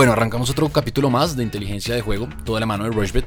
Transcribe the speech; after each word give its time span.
Bueno, 0.00 0.14
arrancamos 0.14 0.48
otro 0.48 0.66
capítulo 0.70 1.10
más 1.10 1.36
de 1.36 1.42
inteligencia 1.42 1.94
de 1.94 2.00
juego, 2.00 2.26
toda 2.46 2.58
la 2.58 2.64
mano 2.64 2.84
de 2.84 2.90
Rushbet. 2.90 3.26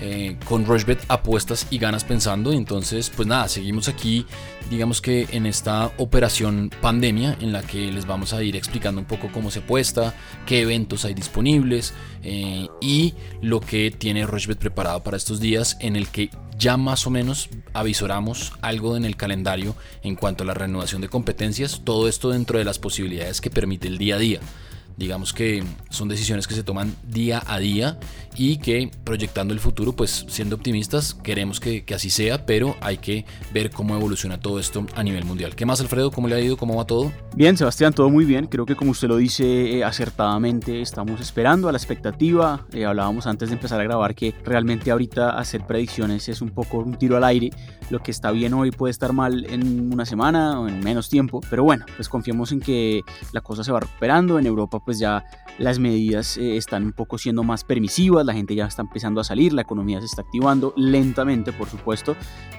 Eh, 0.00 0.38
con 0.46 0.64
Rushbet 0.64 1.04
apuestas 1.08 1.66
y 1.68 1.76
ganas 1.76 2.04
pensando. 2.04 2.54
Entonces, 2.54 3.12
pues 3.14 3.28
nada, 3.28 3.48
seguimos 3.48 3.86
aquí, 3.86 4.24
digamos 4.70 5.02
que 5.02 5.28
en 5.32 5.44
esta 5.44 5.92
operación 5.98 6.70
pandemia 6.80 7.36
en 7.42 7.52
la 7.52 7.60
que 7.60 7.92
les 7.92 8.06
vamos 8.06 8.32
a 8.32 8.42
ir 8.42 8.56
explicando 8.56 8.98
un 8.98 9.06
poco 9.06 9.28
cómo 9.30 9.50
se 9.50 9.58
apuesta, 9.58 10.14
qué 10.46 10.62
eventos 10.62 11.04
hay 11.04 11.12
disponibles 11.12 11.92
eh, 12.22 12.66
y 12.80 13.12
lo 13.42 13.60
que 13.60 13.90
tiene 13.90 14.24
Rushbet 14.24 14.58
preparado 14.58 15.02
para 15.02 15.18
estos 15.18 15.38
días 15.38 15.76
en 15.80 15.96
el 15.96 16.08
que 16.08 16.30
ya 16.56 16.78
más 16.78 17.06
o 17.06 17.10
menos 17.10 17.50
avisoramos 17.74 18.54
algo 18.62 18.96
en 18.96 19.04
el 19.04 19.16
calendario 19.16 19.76
en 20.02 20.16
cuanto 20.16 20.44
a 20.44 20.46
la 20.46 20.54
renovación 20.54 21.02
de 21.02 21.10
competencias, 21.10 21.82
todo 21.84 22.08
esto 22.08 22.30
dentro 22.30 22.58
de 22.58 22.64
las 22.64 22.78
posibilidades 22.78 23.42
que 23.42 23.50
permite 23.50 23.86
el 23.86 23.98
día 23.98 24.14
a 24.14 24.18
día. 24.18 24.40
Digamos 24.96 25.32
que 25.32 25.62
son 25.90 26.08
decisiones 26.08 26.46
que 26.46 26.54
se 26.54 26.62
toman 26.62 26.94
día 27.06 27.42
a 27.46 27.58
día 27.58 27.98
y 28.36 28.58
que 28.58 28.90
proyectando 29.04 29.54
el 29.54 29.60
futuro, 29.60 29.94
pues 29.94 30.26
siendo 30.28 30.56
optimistas, 30.56 31.14
queremos 31.14 31.60
que, 31.60 31.84
así 31.94 32.10
sea, 32.10 32.44
pero 32.44 32.76
hay 32.80 32.98
que 32.98 33.24
ver 33.52 33.70
cómo 33.70 33.94
evoluciona 33.94 34.38
todo 34.38 34.58
esto 34.58 34.86
a 34.94 35.02
nivel 35.02 35.24
mundial. 35.24 35.54
¿Qué 35.54 35.66
más, 35.66 35.80
Alfredo? 35.80 36.10
¿Cómo 36.10 36.28
le 36.28 36.34
ha 36.34 36.40
ido? 36.40 36.56
¿Cómo 36.56 36.76
va 36.76 36.84
todo? 36.84 37.12
Bien, 37.34 37.56
Sebastián, 37.56 37.92
todo 37.92 38.10
muy 38.10 38.24
bien. 38.24 38.46
Creo 38.46 38.66
que 38.66 38.76
como 38.76 38.90
usted 38.90 39.08
lo 39.08 39.16
dice 39.16 39.78
eh, 39.78 39.84
acertadamente, 39.84 40.80
estamos 40.80 41.20
esperando 41.20 41.68
a 41.68 41.72
la 41.72 41.78
expectativa. 41.78 42.66
Eh, 42.72 42.84
hablábamos 42.84 43.26
antes 43.26 43.48
de 43.48 43.54
empezar 43.54 43.80
a 43.80 43.84
grabar 43.84 44.14
que 44.14 44.34
realmente 44.44 44.90
ahorita 44.90 45.30
hacer 45.30 45.66
predicciones 45.66 46.28
es 46.28 46.40
un 46.40 46.50
poco 46.50 46.78
un 46.78 46.94
tiro 46.94 47.16
al 47.16 47.24
aire. 47.24 47.50
Lo 47.90 48.02
que 48.02 48.10
está 48.10 48.30
bien 48.30 48.52
hoy 48.54 48.70
puede 48.70 48.90
estar 48.90 49.12
mal 49.12 49.46
en 49.48 49.92
una 49.92 50.04
semana 50.04 50.60
o 50.60 50.68
en 50.68 50.80
menos 50.80 51.08
tiempo, 51.08 51.40
pero 51.48 51.64
bueno, 51.64 51.86
pues 51.96 52.08
confiamos 52.08 52.52
en 52.52 52.60
que 52.60 53.02
la 53.32 53.40
cosa 53.40 53.64
se 53.64 53.72
va 53.72 53.80
recuperando. 53.80 54.38
En 54.38 54.46
Europa 54.46 54.80
pues 54.86 55.00
ya 55.00 55.26
las 55.58 55.78
medidas 55.78 56.36
eh, 56.36 56.56
están 56.56 56.84
un 56.84 56.92
poco 56.92 57.18
siendo 57.18 57.42
más 57.42 57.64
permisivas, 57.64 58.24
la 58.24 58.32
gente 58.32 58.54
ya 58.54 58.66
está 58.66 58.82
empezando 58.82 59.20
a 59.20 59.24
salir, 59.24 59.52
la 59.52 59.62
economía 59.62 59.98
se 60.00 60.06
está 60.06 60.22
activando 60.22 60.72
lentamente, 60.76 61.52
por 61.52 61.68
supuesto, 61.68 62.16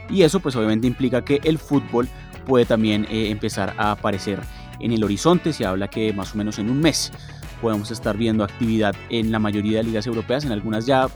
y 0.10 0.22
eso 0.22 0.40
pues 0.40 0.56
obviamente 0.56 0.88
implica 0.88 1.24
que 1.24 1.40
el 1.44 1.58
fútbol 1.58 2.08
puede 2.46 2.66
también 2.66 3.06
eh, 3.10 3.30
empezar 3.30 3.74
a 3.78 3.92
aparecer 3.92 4.42
en 4.80 4.92
el 4.92 5.04
horizonte, 5.04 5.54
se 5.54 5.66
habla 5.66 5.88
que 5.88 6.14
más 6.14 6.36
o 6.36 6.38
menos 6.38 6.60
en 6.60 6.70
un 6.70 6.80
mes 6.82 7.12
podemos 7.62 7.90
estar 7.90 8.18
viendo 8.18 8.44
actividad 8.44 8.94
en 9.10 9.32
la 9.32 9.40
mayoría 9.40 9.78
de 9.78 9.86
ligas 9.86 10.06
europeas, 10.06 10.46
en 10.46 10.52
algunas 10.52 10.86
ya 10.86 11.08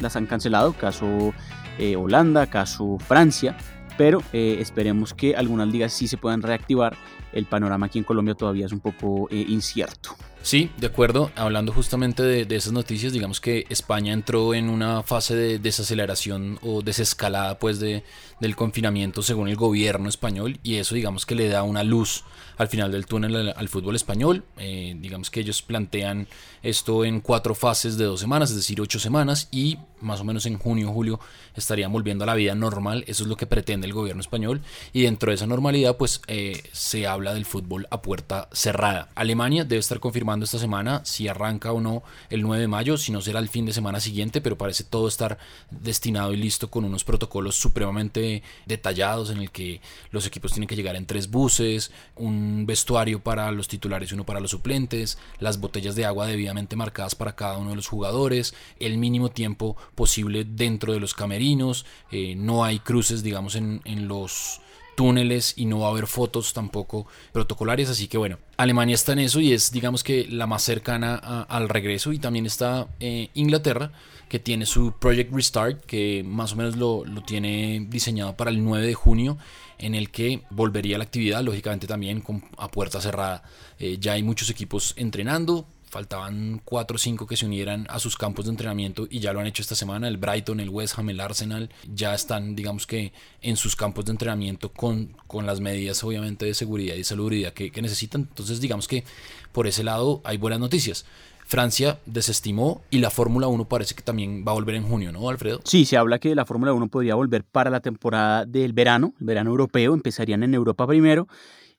las 0.00 0.16
han 0.16 0.26
cancelado, 0.26 0.72
caso 0.72 1.32
eh, 1.78 1.94
Holanda, 1.94 2.46
caso 2.46 2.96
Francia, 2.98 3.56
pero 3.96 4.22
esperemos 4.32 5.14
que 5.14 5.36
algunas 5.36 5.68
ligas 5.68 5.92
sí 5.92 6.08
se 6.08 6.16
puedan 6.16 6.42
reactivar, 6.42 6.96
el 7.32 7.46
panorama 7.46 7.86
aquí 7.86 7.98
en 7.98 8.04
Colombia 8.04 8.34
todavía 8.34 8.66
es 8.66 8.72
un 8.72 8.80
poco 8.80 9.28
incierto. 9.30 10.16
Sí, 10.44 10.70
de 10.76 10.88
acuerdo. 10.88 11.32
Hablando 11.36 11.72
justamente 11.72 12.22
de, 12.22 12.54
esas 12.54 12.74
noticias, 12.74 13.14
digamos 13.14 13.40
que 13.40 13.64
España 13.70 14.12
entró 14.12 14.52
en 14.52 14.68
una 14.68 15.02
fase 15.02 15.34
de 15.34 15.58
desaceleración 15.58 16.58
o 16.60 16.82
desescalada 16.82 17.58
pues 17.58 17.80
de, 17.80 18.04
del 18.40 18.56
confinamiento 18.56 19.22
según 19.22 19.48
el 19.48 19.56
gobierno 19.56 20.08
español 20.08 20.58
y 20.62 20.76
eso 20.76 20.94
digamos 20.94 21.26
que 21.26 21.34
le 21.34 21.48
da 21.48 21.62
una 21.62 21.84
luz 21.84 22.24
al 22.56 22.68
final 22.68 22.92
del 22.92 23.06
túnel 23.06 23.52
al, 23.56 23.68
fútbol 23.68 23.96
español. 23.96 24.44
Eh, 24.58 24.94
digamos 24.98 25.30
que 25.30 25.40
ellos 25.40 25.62
plantean 25.62 26.28
esto 26.62 27.04
en 27.04 27.20
cuatro 27.20 27.54
fases 27.54 27.96
de 27.96 28.04
dos 28.04 28.20
semanas, 28.20 28.50
es 28.50 28.56
decir, 28.56 28.80
ocho 28.80 28.98
semanas 28.98 29.48
y 29.50 29.78
más 30.00 30.20
o 30.20 30.24
menos 30.24 30.46
en 30.46 30.58
junio 30.58 30.90
o 30.90 30.92
julio 30.92 31.20
estarían 31.56 31.92
volviendo 31.92 32.24
a 32.24 32.26
la 32.26 32.34
vida 32.34 32.54
normal. 32.54 33.04
Eso 33.06 33.24
es 33.24 33.28
lo 33.28 33.36
que 33.36 33.46
pretende 33.46 33.86
el 33.86 33.92
gobierno 33.92 34.20
español 34.20 34.60
y 34.92 35.02
dentro 35.02 35.30
de 35.30 35.36
esa 35.36 35.46
normalidad 35.46 35.96
pues 35.96 36.20
eh, 36.26 36.62
se 36.72 37.06
habla 37.06 37.34
del 37.34 37.44
fútbol 37.44 37.86
a 37.90 38.02
puerta 38.02 38.48
cerrada. 38.52 39.08
Alemania 39.14 39.64
debe 39.64 39.80
estar 39.80 40.00
confirmando 40.00 40.44
esta 40.44 40.58
semana 40.58 41.02
si 41.04 41.28
arranca 41.28 41.72
o 41.72 41.80
no 41.80 42.02
el 42.30 42.42
9 42.42 42.60
de 42.60 42.68
mayo, 42.68 42.96
si 42.98 43.12
no 43.12 43.20
será 43.20 43.40
el 43.40 43.48
fin 43.48 43.66
de 43.66 43.72
semana 43.72 44.00
siguiente, 44.00 44.40
pero 44.40 44.58
parece 44.58 44.84
todo 44.84 45.08
estar 45.08 45.38
destinado 45.70 46.32
y 46.32 46.36
listo 46.36 46.70
con 46.70 46.84
unos 46.84 47.04
protocolos 47.04 47.56
supremamente 47.56 48.23
detallados 48.66 49.30
en 49.30 49.38
el 49.38 49.50
que 49.50 49.80
los 50.10 50.26
equipos 50.26 50.52
tienen 50.52 50.68
que 50.68 50.76
llegar 50.76 50.96
en 50.96 51.06
tres 51.06 51.30
buses, 51.30 51.90
un 52.16 52.64
vestuario 52.66 53.20
para 53.20 53.50
los 53.50 53.68
titulares 53.68 54.10
y 54.10 54.14
uno 54.14 54.24
para 54.24 54.40
los 54.40 54.50
suplentes, 54.50 55.18
las 55.38 55.60
botellas 55.60 55.94
de 55.94 56.04
agua 56.04 56.26
debidamente 56.26 56.76
marcadas 56.76 57.14
para 57.14 57.36
cada 57.36 57.58
uno 57.58 57.70
de 57.70 57.76
los 57.76 57.88
jugadores, 57.88 58.54
el 58.80 58.98
mínimo 58.98 59.30
tiempo 59.30 59.76
posible 59.94 60.44
dentro 60.44 60.92
de 60.92 61.00
los 61.00 61.14
camerinos, 61.14 61.86
eh, 62.10 62.34
no 62.36 62.64
hay 62.64 62.78
cruces 62.78 63.22
digamos 63.22 63.54
en, 63.56 63.80
en 63.84 64.08
los 64.08 64.60
túneles 64.94 65.54
y 65.56 65.66
no 65.66 65.80
va 65.80 65.88
a 65.88 65.90
haber 65.90 66.06
fotos 66.06 66.52
tampoco 66.52 67.06
protocolarias. 67.32 67.90
Así 67.90 68.08
que 68.08 68.18
bueno, 68.18 68.38
Alemania 68.56 68.94
está 68.94 69.12
en 69.12 69.20
eso 69.20 69.40
y 69.40 69.52
es 69.52 69.72
digamos 69.72 70.02
que 70.02 70.26
la 70.28 70.46
más 70.46 70.62
cercana 70.62 71.14
al 71.48 71.68
regreso. 71.68 72.12
Y 72.12 72.18
también 72.18 72.46
está 72.46 72.88
eh, 73.00 73.30
Inglaterra 73.34 73.92
que 74.28 74.38
tiene 74.38 74.66
su 74.66 74.92
Project 74.98 75.32
Restart 75.32 75.84
que 75.84 76.24
más 76.26 76.52
o 76.52 76.56
menos 76.56 76.76
lo, 76.76 77.04
tiene 77.24 77.86
diseñado 77.88 78.36
para 78.36 78.50
el 78.50 78.64
9 78.64 78.86
de 78.86 78.94
junio 78.94 79.38
en 79.78 79.94
el 79.94 80.10
que 80.10 80.42
volvería 80.50 80.98
la 80.98 81.04
actividad, 81.04 81.42
lógicamente 81.42 81.86
también 81.86 82.20
con, 82.20 82.44
a 82.56 82.68
puerta 82.68 83.00
cerrada. 83.00 83.42
Eh, 83.78 83.98
ya 84.00 84.12
hay 84.12 84.22
muchos 84.22 84.50
equipos 84.50 84.94
entrenando, 84.96 85.66
faltaban 85.94 86.60
4 86.64 86.96
o 86.96 86.98
5 86.98 87.26
que 87.28 87.36
se 87.36 87.46
unieran 87.46 87.86
a 87.88 88.00
sus 88.00 88.16
campos 88.16 88.46
de 88.46 88.50
entrenamiento 88.50 89.06
y 89.08 89.20
ya 89.20 89.32
lo 89.32 89.38
han 89.38 89.46
hecho 89.46 89.62
esta 89.62 89.76
semana. 89.76 90.08
El 90.08 90.16
Brighton, 90.16 90.58
el 90.58 90.68
West 90.68 90.98
Ham, 90.98 91.08
el 91.10 91.20
Arsenal 91.20 91.70
ya 91.94 92.14
están, 92.14 92.56
digamos 92.56 92.84
que, 92.84 93.12
en 93.42 93.56
sus 93.56 93.76
campos 93.76 94.04
de 94.06 94.10
entrenamiento 94.10 94.72
con, 94.72 95.16
con 95.28 95.46
las 95.46 95.60
medidas, 95.60 96.02
obviamente, 96.02 96.46
de 96.46 96.54
seguridad 96.54 96.96
y 96.96 97.04
salubridad 97.04 97.52
que, 97.52 97.70
que 97.70 97.80
necesitan. 97.80 98.22
Entonces, 98.22 98.60
digamos 98.60 98.88
que 98.88 99.04
por 99.52 99.68
ese 99.68 99.84
lado 99.84 100.20
hay 100.24 100.36
buenas 100.36 100.58
noticias. 100.58 101.06
Francia 101.46 102.00
desestimó 102.06 102.82
y 102.90 102.98
la 102.98 103.10
Fórmula 103.10 103.46
1 103.46 103.68
parece 103.68 103.94
que 103.94 104.02
también 104.02 104.44
va 104.44 104.50
a 104.50 104.54
volver 104.54 104.74
en 104.74 104.82
junio, 104.82 105.12
¿no, 105.12 105.28
Alfredo? 105.28 105.60
Sí, 105.64 105.84
se 105.84 105.96
habla 105.96 106.18
que 106.18 106.34
la 106.34 106.44
Fórmula 106.44 106.72
1 106.72 106.88
podría 106.88 107.14
volver 107.14 107.44
para 107.44 107.70
la 107.70 107.78
temporada 107.78 108.46
del 108.46 108.72
verano, 108.72 109.14
el 109.20 109.26
verano 109.26 109.50
europeo, 109.50 109.94
empezarían 109.94 110.42
en 110.42 110.54
Europa 110.54 110.88
primero 110.88 111.28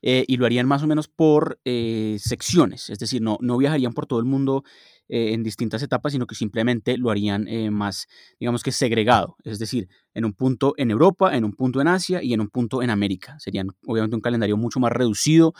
eh, 0.01 0.25
y 0.27 0.37
lo 0.37 0.45
harían 0.45 0.67
más 0.67 0.83
o 0.83 0.87
menos 0.87 1.07
por 1.07 1.59
eh, 1.65 2.17
secciones, 2.19 2.89
es 2.89 2.99
decir, 2.99 3.21
no, 3.21 3.37
no 3.41 3.57
viajarían 3.57 3.93
por 3.93 4.05
todo 4.05 4.19
el 4.19 4.25
mundo 4.25 4.63
eh, 5.07 5.33
en 5.33 5.43
distintas 5.43 5.81
etapas, 5.83 6.13
sino 6.13 6.27
que 6.27 6.35
simplemente 6.35 6.97
lo 6.97 7.11
harían 7.11 7.47
más, 7.71 8.07
digamos 8.39 8.63
que 8.63 8.71
segregado, 8.71 9.37
es 9.43 9.59
decir, 9.59 9.87
en 10.13 10.25
un 10.25 10.33
punto 10.33 10.73
en 10.77 10.91
Europa, 10.91 11.35
en 11.35 11.45
un 11.45 11.53
punto 11.53 11.81
en 11.81 11.87
Asia 11.87 12.21
y 12.23 12.33
en 12.33 12.41
un 12.41 12.49
punto 12.49 12.81
en 12.81 12.89
América. 12.89 13.35
Serían 13.39 13.69
obviamente 13.85 14.15
un 14.15 14.21
calendario 14.21 14.57
mucho 14.57 14.79
más 14.79 14.91
reducido, 14.91 15.53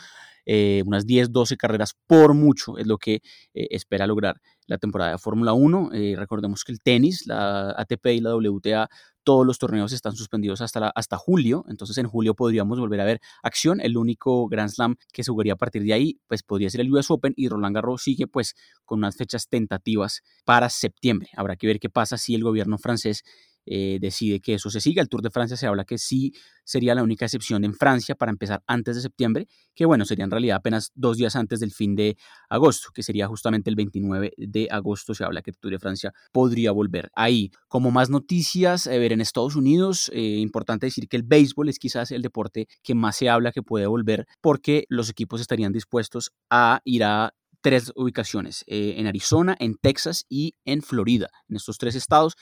unas 0.84 1.06
10, 1.06 1.32
12 1.32 1.56
carreras 1.56 1.94
por 2.06 2.34
mucho 2.34 2.78
es 2.78 2.86
lo 2.86 2.98
que 2.98 3.20
espera 3.52 4.06
lograr 4.06 4.40
la 4.66 4.78
temporada 4.78 5.12
de 5.12 5.18
Fórmula 5.18 5.52
1. 5.52 5.90
recordemos 6.16 6.64
que 6.64 6.72
el 6.72 6.80
tenis, 6.80 7.26
la 7.26 7.70
ATP 7.76 8.06
y 8.06 8.20
la 8.20 8.36
WTA 8.36 8.88
todos 9.26 9.44
los 9.44 9.58
torneos 9.58 9.92
están 9.92 10.14
suspendidos 10.14 10.60
hasta, 10.60 10.92
hasta 10.94 11.16
julio, 11.16 11.64
entonces 11.68 11.98
en 11.98 12.06
julio 12.06 12.34
podríamos 12.36 12.78
volver 12.78 13.00
a 13.00 13.04
ver 13.04 13.20
acción. 13.42 13.80
El 13.80 13.96
único 13.96 14.46
Grand 14.46 14.70
Slam 14.70 14.94
que 15.12 15.24
se 15.24 15.32
a 15.50 15.56
partir 15.56 15.82
de 15.82 15.92
ahí, 15.92 16.20
pues 16.28 16.44
podría 16.44 16.70
ser 16.70 16.82
el 16.82 16.92
US 16.92 17.10
Open 17.10 17.34
y 17.36 17.48
Roland 17.48 17.74
Garros 17.74 18.04
sigue 18.04 18.28
pues 18.28 18.54
con 18.84 19.00
unas 19.00 19.16
fechas 19.16 19.48
tentativas 19.48 20.22
para 20.44 20.70
septiembre. 20.70 21.28
Habrá 21.36 21.56
que 21.56 21.66
ver 21.66 21.80
qué 21.80 21.90
pasa 21.90 22.18
si 22.18 22.36
el 22.36 22.44
gobierno 22.44 22.78
francés 22.78 23.24
eh, 23.66 23.98
decide 24.00 24.40
que 24.40 24.54
eso 24.54 24.70
se 24.70 24.80
siga. 24.80 25.02
El 25.02 25.08
Tour 25.08 25.22
de 25.22 25.30
Francia 25.30 25.56
se 25.56 25.66
habla 25.66 25.84
que 25.84 25.98
sí 25.98 26.32
sería 26.64 26.94
la 26.94 27.02
única 27.02 27.24
excepción 27.24 27.64
en 27.64 27.74
Francia 27.74 28.14
para 28.14 28.30
empezar 28.30 28.62
antes 28.66 28.96
de 28.96 29.02
septiembre, 29.02 29.48
que 29.74 29.84
bueno, 29.84 30.04
sería 30.04 30.24
en 30.24 30.30
realidad 30.30 30.56
apenas 30.56 30.92
dos 30.94 31.16
días 31.16 31.36
antes 31.36 31.60
del 31.60 31.72
fin 31.72 31.96
de 31.96 32.16
agosto, 32.48 32.90
que 32.94 33.02
sería 33.02 33.26
justamente 33.26 33.68
el 33.68 33.76
29 33.76 34.32
de 34.36 34.68
agosto. 34.70 35.14
Se 35.14 35.24
habla 35.24 35.42
que 35.42 35.50
el 35.50 35.58
Tour 35.58 35.72
de 35.72 35.78
Francia 35.78 36.12
podría 36.32 36.70
volver 36.70 37.10
ahí. 37.14 37.50
Como 37.68 37.90
más 37.90 38.08
noticias, 38.08 38.86
eh, 38.86 38.98
ver 38.98 39.12
en 39.12 39.20
Estados 39.20 39.56
Unidos, 39.56 40.10
eh, 40.14 40.38
importante 40.38 40.86
decir 40.86 41.08
que 41.08 41.16
el 41.16 41.24
béisbol 41.24 41.68
es 41.68 41.78
quizás 41.78 42.12
el 42.12 42.22
deporte 42.22 42.68
que 42.82 42.94
más 42.94 43.16
se 43.16 43.28
habla 43.28 43.52
que 43.52 43.62
puede 43.62 43.86
volver 43.86 44.26
porque 44.40 44.84
los 44.88 45.10
equipos 45.10 45.40
estarían 45.40 45.72
dispuestos 45.72 46.30
a 46.50 46.80
ir 46.84 47.04
a 47.04 47.34
tres 47.62 47.90
ubicaciones, 47.96 48.62
en 48.68 49.08
Arizona, 49.08 49.56
en 49.58 49.74
Texas 49.74 50.24
y 50.28 50.54
en 50.64 50.82
Florida. 50.82 51.28
En 51.48 51.56
estos 51.56 51.78
tres 51.78 51.96
estados 51.96 52.36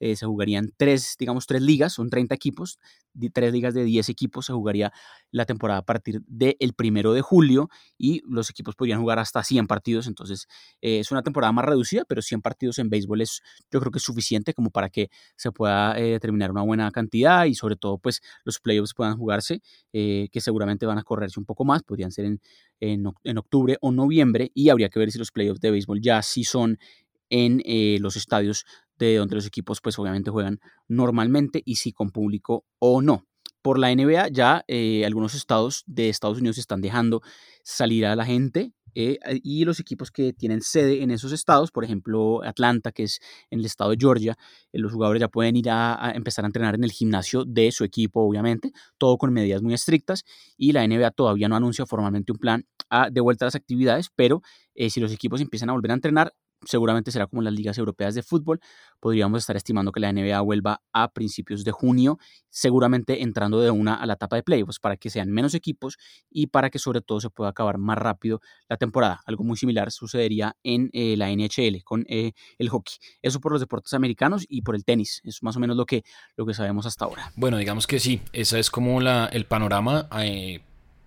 eh, 0.00 0.16
se 0.16 0.24
jugarían 0.24 0.72
tres, 0.78 1.14
digamos, 1.18 1.46
tres 1.46 1.60
ligas, 1.60 1.92
son 1.92 2.08
30 2.08 2.34
equipos, 2.34 2.78
tres 3.34 3.52
ligas 3.52 3.74
de 3.74 3.84
10 3.84 4.08
equipos, 4.08 4.46
se 4.46 4.54
jugaría 4.54 4.92
la 5.30 5.44
temporada 5.44 5.80
a 5.80 5.84
partir 5.84 6.22
del 6.26 6.72
primero 6.74 7.12
de 7.12 7.20
julio 7.20 7.68
y 7.98 8.22
los 8.26 8.48
equipos 8.48 8.74
podrían 8.76 9.00
jugar 9.00 9.18
hasta 9.18 9.44
100 9.44 9.66
partidos, 9.66 10.06
entonces 10.06 10.46
eh, 10.80 11.00
es 11.00 11.10
una 11.10 11.22
temporada 11.22 11.52
más 11.52 11.66
reducida, 11.66 12.04
pero 12.08 12.22
100 12.22 12.40
partidos 12.40 12.78
en 12.78 12.88
béisbol 12.88 13.20
es, 13.20 13.42
yo 13.70 13.78
creo 13.78 13.92
que 13.92 13.98
es 13.98 14.02
suficiente 14.02 14.54
como 14.54 14.70
para 14.70 14.88
que 14.88 15.10
se 15.36 15.52
pueda 15.52 15.98
eh, 15.98 16.12
determinar 16.12 16.50
una 16.50 16.62
buena 16.62 16.90
cantidad 16.90 17.44
y 17.44 17.54
sobre 17.54 17.76
todo 17.76 17.98
pues 17.98 18.22
los 18.44 18.58
playoffs 18.58 18.94
puedan 18.94 19.18
jugarse, 19.18 19.60
que 19.92 20.40
seguramente 20.40 20.86
van 20.86 20.98
a 20.98 21.02
correrse 21.02 21.38
un 21.38 21.44
poco 21.44 21.66
más, 21.66 21.82
podrían 21.82 22.10
ser 22.10 22.24
en, 22.24 22.40
en, 22.80 23.04
en, 23.24 23.38
octubre 23.38 23.76
o 23.82 23.92
noviembre 23.92 24.50
y 24.54 24.70
habría 24.70 24.88
que 24.88 24.98
ver 24.98 25.10
si 25.10 25.18
los 25.18 25.30
playoffs 25.30 25.60
de 25.60 25.70
béisbol 25.70 26.00
ya 26.00 26.22
sí 26.22 26.44
son 26.44 26.78
en 27.28 27.62
los 28.02 28.16
estadios 28.16 28.64
de 29.06 29.16
donde 29.16 29.34
los 29.34 29.46
equipos 29.46 29.80
pues 29.80 29.98
obviamente 29.98 30.30
juegan 30.30 30.60
normalmente 30.88 31.62
y 31.64 31.76
si 31.76 31.92
con 31.92 32.10
público 32.10 32.64
o 32.78 33.02
no. 33.02 33.24
Por 33.62 33.78
la 33.78 33.94
NBA 33.94 34.28
ya 34.28 34.64
eh, 34.68 35.04
algunos 35.04 35.34
estados 35.34 35.84
de 35.86 36.08
Estados 36.08 36.38
Unidos 36.38 36.58
están 36.58 36.80
dejando 36.80 37.20
salir 37.62 38.06
a 38.06 38.16
la 38.16 38.24
gente 38.24 38.72
eh, 38.94 39.18
y 39.42 39.64
los 39.64 39.78
equipos 39.80 40.10
que 40.10 40.32
tienen 40.32 40.62
sede 40.62 41.02
en 41.02 41.10
esos 41.10 41.32
estados, 41.32 41.70
por 41.70 41.84
ejemplo 41.84 42.42
Atlanta, 42.42 42.90
que 42.90 43.04
es 43.04 43.20
en 43.50 43.60
el 43.60 43.66
estado 43.66 43.90
de 43.90 43.98
Georgia, 44.00 44.36
eh, 44.72 44.78
los 44.78 44.92
jugadores 44.92 45.20
ya 45.20 45.28
pueden 45.28 45.56
ir 45.56 45.68
a, 45.70 46.12
empezar 46.14 46.44
a 46.44 46.48
entrenar 46.48 46.74
en 46.74 46.84
el 46.84 46.90
gimnasio 46.90 47.44
de 47.44 47.70
su 47.70 47.84
equipo, 47.84 48.22
obviamente, 48.22 48.72
todo 48.98 49.16
con 49.18 49.32
medidas 49.32 49.62
muy 49.62 49.74
estrictas 49.74 50.24
y 50.56 50.72
la 50.72 50.86
NBA 50.86 51.10
todavía 51.12 51.48
no 51.48 51.56
anuncia 51.56 51.86
formalmente 51.86 52.32
un 52.32 52.38
plan 52.38 52.66
de 53.12 53.20
vuelta 53.20 53.44
a 53.44 53.46
las 53.46 53.54
actividades, 53.54 54.10
pero 54.16 54.42
si 54.88 54.98
los 54.98 55.12
equipos 55.12 55.40
empiezan 55.40 55.70
a 55.70 55.74
volver 55.74 55.92
a 55.92 55.94
entrenar, 55.94 56.32
seguramente 56.64 57.10
será 57.10 57.26
como 57.26 57.42
las 57.42 57.52
ligas 57.52 57.78
europeas 57.78 58.14
de 58.14 58.22
fútbol. 58.22 58.60
Podríamos 59.00 59.40
estar 59.40 59.56
estimando 59.56 59.92
que 59.92 60.00
la 60.00 60.12
NBA 60.12 60.40
vuelva 60.40 60.82
a 60.92 61.12
principios 61.12 61.64
de 61.64 61.72
junio, 61.72 62.18
seguramente 62.48 63.22
entrando 63.22 63.60
de 63.60 63.70
una 63.70 63.94
a 63.94 64.06
la 64.06 64.14
etapa 64.14 64.36
de 64.36 64.42
playoffs 64.42 64.78
para 64.78 64.96
que 64.96 65.10
sean 65.10 65.30
menos 65.30 65.54
equipos 65.54 65.96
y 66.28 66.48
para 66.48 66.70
que 66.70 66.78
sobre 66.78 67.00
todo 67.00 67.20
se 67.20 67.30
pueda 67.30 67.50
acabar 67.50 67.78
más 67.78 67.98
rápido 67.98 68.40
la 68.68 68.76
temporada. 68.76 69.20
Algo 69.26 69.44
muy 69.44 69.56
similar 69.56 69.90
sucedería 69.90 70.56
en 70.62 70.90
eh, 70.92 71.16
la 71.16 71.30
NHL 71.30 71.82
con 71.84 72.04
eh, 72.08 72.32
el 72.58 72.68
hockey. 72.68 72.94
Eso 73.22 73.40
por 73.40 73.52
los 73.52 73.60
deportes 73.60 73.94
americanos 73.94 74.44
y 74.48 74.62
por 74.62 74.74
el 74.74 74.84
tenis. 74.84 75.20
Es 75.24 75.42
más 75.42 75.56
o 75.56 75.60
menos 75.60 75.76
lo 75.76 75.86
que, 75.86 76.04
lo 76.36 76.46
que 76.46 76.54
sabemos 76.54 76.86
hasta 76.86 77.04
ahora. 77.04 77.32
Bueno, 77.36 77.56
digamos 77.56 77.86
que 77.86 78.00
sí, 78.00 78.20
ese 78.32 78.58
es 78.58 78.70
como 78.70 79.00
la, 79.00 79.26
el 79.26 79.46
panorama. 79.46 80.08
Eh, 80.22 80.60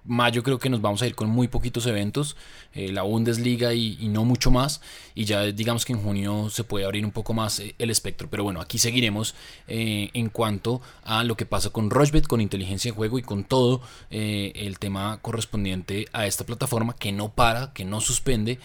mayo 0.06 0.44
creo 0.44 0.60
que 0.60 0.70
nos 0.70 0.82
vamos 0.82 1.02
a 1.02 1.08
ir 1.08 1.16
con 1.16 1.30
muy 1.30 1.48
poquitos 1.48 1.86
eventos, 1.86 2.36
eh, 2.74 2.92
la 2.92 3.04
Bundesliga 3.04 3.74
y, 3.74 3.98
no 4.08 4.26
mucho 4.26 4.52
más. 4.52 4.82
Y 5.16 5.26
ya 5.26 5.44
digamos 5.44 5.86
que 5.86 5.94
en 5.94 6.02
junio 6.02 6.50
se 6.50 6.64
puede 6.64 6.86
abrir 6.86 7.06
un 7.06 7.12
poco 7.12 7.34
más 7.34 7.60
eh, 7.60 7.76
el 7.80 7.90
espectro. 7.90 8.30
Pero 8.30 8.44
bueno, 8.44 8.62
aquí 8.62 8.78
seguiremos 8.78 9.36
eh, 9.68 10.10
en 10.14 10.30
cuanto 10.30 10.82
a 11.04 11.24
lo 11.24 11.36
que 11.36 11.46
pasa 11.46 11.70
con 11.70 11.90
Rochbet, 11.90 12.28
con 12.28 12.42
inteligencia 12.42 12.92
de 12.92 12.96
juego 12.96 13.18
y 13.18 13.22
con 13.22 13.44
todo 13.44 13.82
el 14.10 14.80
tema 14.80 15.20
correspondiente 15.22 16.08
a 16.14 16.28
esta 16.28 16.46
plataforma 16.46 16.96
que 16.96 17.12
no 17.12 17.34
para, 17.34 17.74
que 17.74 17.86
no 17.86 18.02
suspende, 18.02 18.60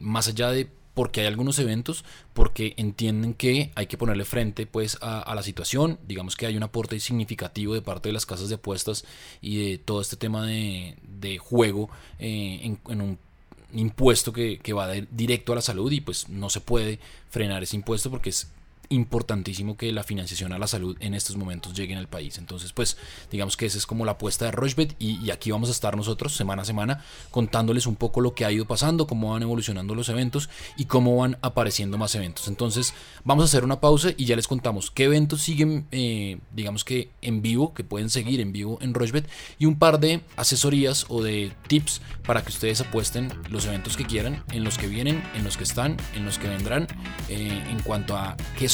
más 0.00 0.28
allá 0.28 0.50
de 0.50 0.68
porque 0.96 1.20
hay 1.20 1.26
algunos 1.26 1.58
eventos, 1.58 2.06
porque 2.32 2.72
entienden 2.78 3.34
que 3.34 3.70
hay 3.74 3.86
que 3.86 3.98
ponerle 3.98 4.24
frente 4.24 4.64
pues 4.64 4.96
a, 5.02 5.34
la 5.34 5.42
situación, 5.42 5.98
digamos 6.08 6.36
que 6.36 6.46
hay 6.46 6.56
un 6.56 6.62
aporte 6.62 6.98
significativo 7.00 7.74
de 7.74 7.82
parte 7.82 8.08
de 8.08 8.14
las 8.14 8.24
casas 8.24 8.48
de 8.48 8.54
apuestas 8.54 9.04
y 9.42 9.58
de 9.58 9.76
todo 9.76 10.00
este 10.00 10.16
tema 10.16 10.46
de, 10.46 11.38
juego 11.38 11.90
eh, 12.18 12.78
en, 12.88 13.00
un 13.02 13.18
impuesto 13.74 14.32
que, 14.32 14.58
que 14.58 14.72
va 14.72 14.90
directo 15.10 15.52
a 15.52 15.56
la 15.56 15.60
salud 15.60 15.92
y 15.92 16.00
pues 16.00 16.30
no 16.30 16.48
se 16.48 16.62
puede 16.62 16.98
frenar 17.28 17.62
ese 17.62 17.76
impuesto 17.76 18.10
porque 18.10 18.30
es 18.30 18.48
importantísimo 18.88 19.76
que 19.76 19.92
la 19.92 20.02
financiación 20.02 20.52
a 20.52 20.58
la 20.58 20.66
salud 20.66 20.96
en 21.00 21.14
estos 21.14 21.36
momentos 21.36 21.74
llegue 21.74 21.92
en 21.92 21.98
el 21.98 22.08
país. 22.08 22.38
Entonces, 22.38 22.72
pues 22.72 22.96
digamos 23.30 23.56
que 23.56 23.66
esa 23.66 23.78
es 23.78 23.86
como 23.86 24.04
la 24.04 24.12
apuesta 24.12 24.44
de 24.46 24.52
Rochebet 24.52 24.94
y, 24.98 25.30
aquí 25.30 25.50
vamos 25.50 25.68
a 25.68 25.72
estar 25.72 25.96
nosotros 25.96 26.36
semana 26.36 26.62
a 26.62 26.64
semana 26.64 27.04
contándoles 27.30 27.86
un 27.86 27.96
poco 27.96 28.20
lo 28.20 28.34
que 28.34 28.44
ha 28.44 28.52
ido 28.52 28.64
pasando, 28.66 29.06
cómo 29.06 29.32
van 29.32 29.42
evolucionando 29.42 29.94
los 29.94 30.08
eventos 30.08 30.48
y 30.76 30.86
cómo 30.86 31.16
van 31.16 31.36
apareciendo 31.42 31.98
más 31.98 32.14
eventos. 32.14 32.48
Entonces, 32.48 32.94
vamos 33.24 33.42
a 33.42 33.46
hacer 33.46 33.64
una 33.64 33.80
pausa 33.80 34.10
y 34.16 34.24
ya 34.24 34.36
les 34.36 34.48
contamos 34.48 34.90
qué 34.90 35.04
eventos 35.04 35.42
siguen, 35.42 35.86
eh, 35.90 36.38
digamos 36.54 36.84
que 36.84 37.10
en 37.22 37.42
vivo, 37.42 37.74
que 37.74 37.84
pueden 37.84 38.10
seguir 38.10 38.40
en 38.40 38.52
vivo 38.52 38.78
en 38.80 38.94
Rochebet 38.94 39.28
y 39.58 39.66
un 39.66 39.78
par 39.78 40.00
de 40.00 40.22
asesorías 40.36 41.06
o 41.08 41.22
de 41.22 41.52
tips 41.66 42.00
para 42.26 42.42
que 42.42 42.50
ustedes 42.50 42.80
apuesten 42.80 43.32
los 43.50 43.66
eventos 43.66 43.96
que 43.96 44.04
quieran, 44.04 44.44
en 44.52 44.64
los 44.64 44.78
que 44.78 44.86
vienen, 44.86 45.22
en 45.34 45.44
los 45.44 45.56
que 45.56 45.64
están, 45.64 45.96
en 46.14 46.24
los 46.24 46.38
que 46.38 46.48
vendrán, 46.48 46.86
eh, 47.28 47.62
en 47.70 47.80
cuanto 47.82 48.16
a 48.16 48.36
qué 48.58 48.68